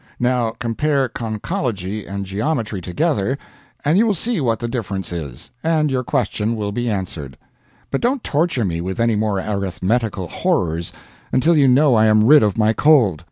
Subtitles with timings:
[0.19, 3.37] Now compare conchology and geometry together,
[3.85, 7.37] and you will see what the difference is, and your question will be answered.
[7.91, 10.91] But don't torture me with any more arithmetical horrors
[11.31, 13.19] until you know I am rid of my cold.